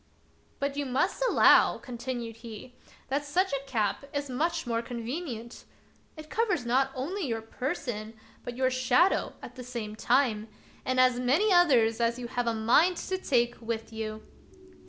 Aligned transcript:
"But 0.59 0.75
you 0.77 0.87
must 0.87 1.21
allow," 1.29 1.77
continued 1.77 2.37
he," 2.37 2.73
that 3.09 3.23
such 3.23 3.53
a 3.53 3.63
cap 3.67 4.03
is 4.15 4.31
much 4.31 4.65
more 4.65 4.81
convenient. 4.81 5.63
It 6.17 6.27
covers 6.27 6.65
not 6.65 6.89
only 6.95 7.27
your 7.27 7.43
person, 7.43 8.15
but 8.43 8.57
your 8.57 8.71
shadow 8.71 9.33
at 9.43 9.53
the 9.53 9.63
same 9.63 9.95
72 9.95 10.07
The 10.07 10.13
Wonderful 10.13 10.39
History 10.39 10.47
time, 10.47 10.55
and 10.85 10.99
as 10.99 11.19
many 11.19 11.53
others 11.53 12.01
as 12.01 12.17
you 12.17 12.25
have 12.29 12.47
a 12.47 12.55
mind 12.55 12.97
to 12.97 13.17
take 13.19 13.61
with 13.61 13.93
you. 13.93 14.23